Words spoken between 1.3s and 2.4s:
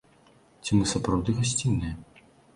гасцінныя?